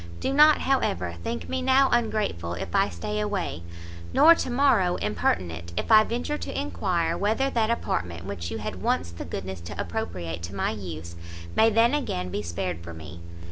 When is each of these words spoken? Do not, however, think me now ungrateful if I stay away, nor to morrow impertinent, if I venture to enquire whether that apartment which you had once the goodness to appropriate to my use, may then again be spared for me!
Do 0.19 0.33
not, 0.33 0.61
however, 0.61 1.13
think 1.23 1.47
me 1.47 1.61
now 1.61 1.87
ungrateful 1.91 2.53
if 2.55 2.73
I 2.73 2.89
stay 2.89 3.19
away, 3.19 3.61
nor 4.13 4.33
to 4.33 4.49
morrow 4.49 4.95
impertinent, 4.95 5.73
if 5.77 5.91
I 5.91 6.03
venture 6.03 6.39
to 6.39 6.59
enquire 6.59 7.15
whether 7.15 7.51
that 7.51 7.69
apartment 7.69 8.25
which 8.25 8.49
you 8.49 8.57
had 8.57 8.81
once 8.81 9.11
the 9.11 9.25
goodness 9.25 9.61
to 9.61 9.79
appropriate 9.79 10.41
to 10.41 10.55
my 10.55 10.71
use, 10.71 11.15
may 11.55 11.69
then 11.69 11.93
again 11.93 12.29
be 12.29 12.41
spared 12.41 12.83
for 12.83 12.95
me! 12.95 13.19